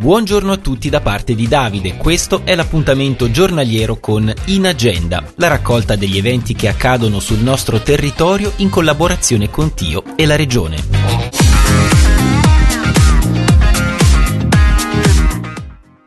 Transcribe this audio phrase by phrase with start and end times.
[0.00, 5.48] Buongiorno a tutti da parte di Davide, questo è l'appuntamento giornaliero con In Agenda, la
[5.48, 11.99] raccolta degli eventi che accadono sul nostro territorio in collaborazione con Tio e la Regione.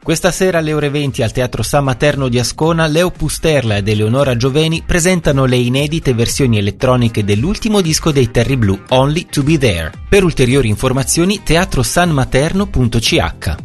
[0.04, 4.35] Questa sera alle ore 20 al Teatro San Materno di Ascona, Leo Pusterla ed Eleonora
[4.35, 9.91] Gioveni presentano le inedite versioni elettroniche dell'ultimo disco dei Terry Blue, Only to Be There.
[10.09, 13.55] Per ulteriori informazioni teatrosanmaterno.ch.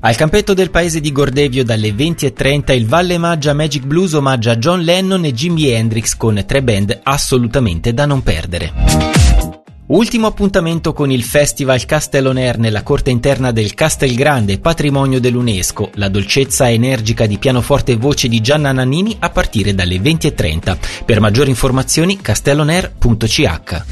[0.00, 4.82] Al campetto del paese di Gordevio dalle 20.30 il Valle Maggia Magic Blues omaggia John
[4.82, 9.25] Lennon e Jimi Hendrix con tre band assolutamente da non perdere.
[9.88, 16.68] Ultimo appuntamento con il Festival Castelloner nella corte interna del Castelgrande, patrimonio dell'UNESCO, la dolcezza
[16.68, 21.04] energica di pianoforte e voce di Gianna Nannini a partire dalle 20.30.
[21.04, 23.84] Per maggiori informazioni castelloner.ch.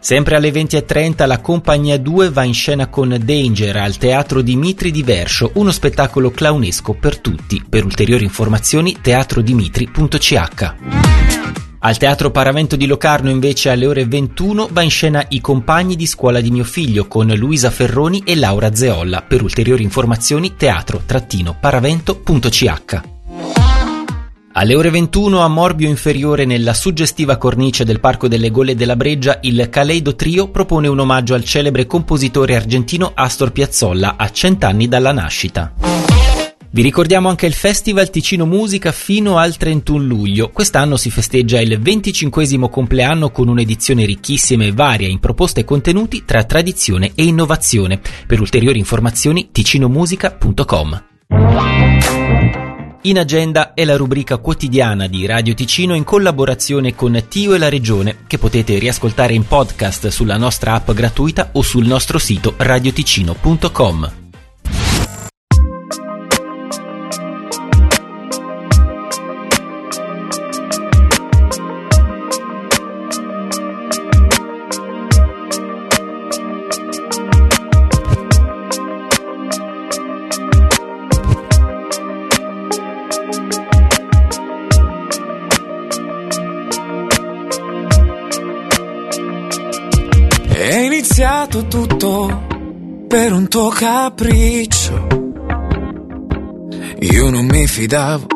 [0.00, 5.04] Sempre alle 20.30 la Compagnia 2 va in scena con Danger al Teatro Dimitri di
[5.04, 7.64] Verscio, uno spettacolo clownesco per tutti.
[7.66, 11.43] Per ulteriori informazioni teatrodimitri.ch.
[11.86, 16.06] Al Teatro Paravento di Locarno invece alle ore 21 va in scena I compagni di
[16.06, 19.20] scuola di mio figlio con Luisa Ferroni e Laura Zeolla.
[19.20, 23.00] Per ulteriori informazioni teatro-paravento.ch.
[24.52, 29.40] Alle ore 21 a Morbio Inferiore nella suggestiva cornice del Parco delle Gole della Breggia
[29.42, 35.12] il Caleido Trio propone un omaggio al celebre compositore argentino Astor Piazzolla a cent'anni dalla
[35.12, 36.13] nascita.
[36.74, 40.50] Vi ricordiamo anche il Festival Ticino Musica fino al 31 luglio.
[40.50, 46.24] Quest'anno si festeggia il 25 compleanno con un'edizione ricchissima e varia in proposte e contenuti
[46.24, 48.00] tra tradizione e innovazione.
[48.26, 51.04] Per ulteriori informazioni ticinomusica.com.
[53.02, 57.68] In agenda è la rubrica quotidiana di Radio Ticino in collaborazione con Tio e la
[57.68, 64.23] Regione, che potete riascoltare in podcast sulla nostra app gratuita o sul nostro sito radioticino.com.
[91.68, 92.42] tutto
[93.08, 95.06] per un tuo capriccio.
[97.00, 98.26] Io non mi fidavo,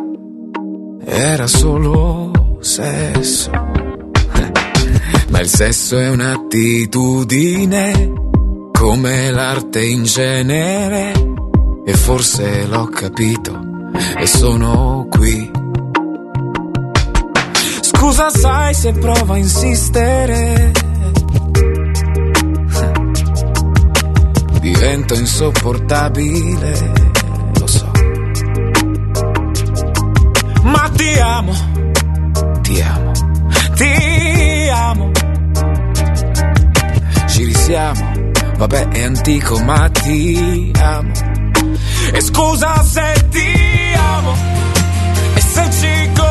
[1.04, 3.50] era solo sesso.
[5.30, 8.12] Ma il sesso è un'attitudine,
[8.72, 11.12] come l'arte in genere.
[11.84, 13.66] E forse l'ho capito
[14.18, 15.50] e sono qui.
[17.80, 20.70] Scusa, sai se provo a insistere
[24.88, 26.92] divento insopportabile,
[27.58, 27.90] lo so.
[30.62, 31.52] Ma ti amo,
[32.62, 33.12] ti amo,
[33.74, 35.10] ti amo.
[37.26, 38.12] Ci risiamo,
[38.56, 41.12] vabbè è antico ma ti amo.
[42.10, 44.34] E scusa se ti amo,
[45.34, 46.27] e se ci conosciamo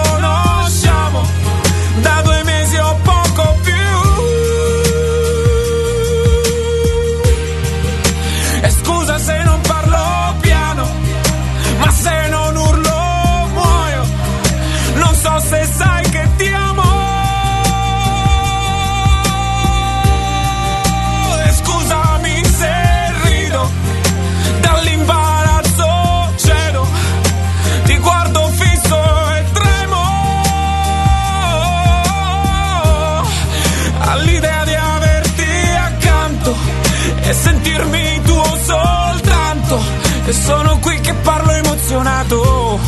[37.28, 39.80] e sentirmi tuo soltanto.
[40.26, 42.80] E sono qui che parlo emozionato.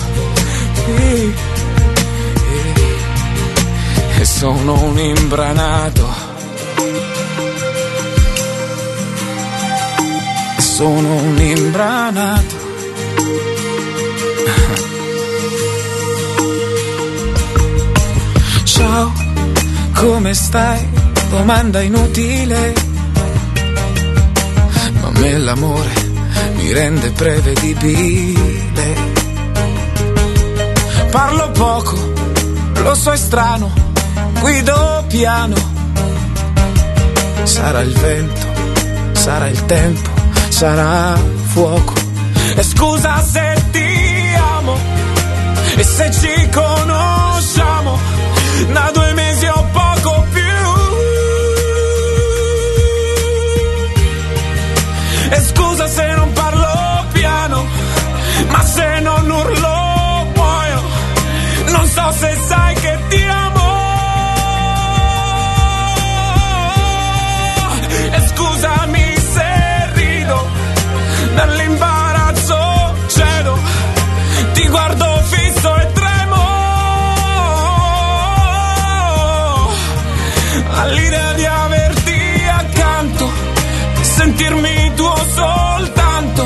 [0.86, 1.58] Sì
[4.20, 6.08] e sono un imbranato.
[10.58, 12.56] Sono un imbranato.
[18.66, 19.14] Ciao,
[19.94, 20.86] come stai?
[21.30, 22.89] Domanda inutile.
[25.50, 25.90] L'amore
[26.58, 28.94] mi rende prevedibile.
[31.10, 32.14] Parlo poco,
[32.84, 33.72] lo so è strano
[34.40, 35.56] guido piano.
[37.46, 38.46] Sarà il vento,
[39.14, 40.10] sarà il tempo,
[40.50, 41.94] sarà fuoco.
[42.56, 44.78] E scusa se ti amo
[45.78, 47.98] e se ci conosciamo
[48.72, 49.09] da due
[84.40, 86.46] sentirmi tuo soltanto.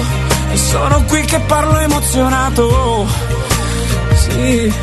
[0.52, 3.06] E sono qui che parlo emozionato.
[4.16, 4.74] Sì.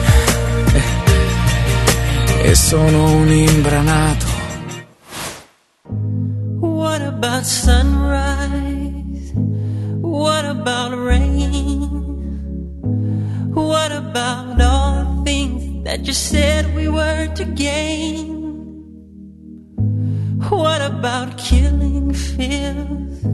[2.42, 4.26] E sono un imbranato.
[6.60, 9.32] What about sunrise?
[10.00, 11.88] What about rain?
[13.52, 18.39] What about all the things that you said we were to gain?
[20.50, 23.24] What about killing fears?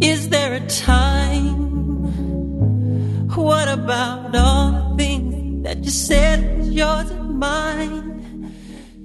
[0.00, 1.60] Is there a time?
[3.36, 8.54] What about all the things that you said was yours and mine?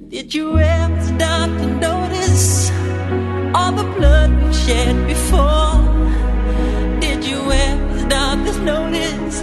[0.07, 2.71] Did you ever stop to notice
[3.53, 5.83] all the blood we've shed before?
[7.01, 9.41] Did you ever stop to notice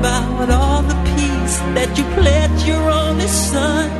[0.00, 3.90] about all the peace that you pledged your only son?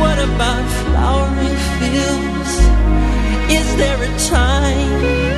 [0.00, 2.52] What about flowering fields?
[3.58, 5.33] Is there a time?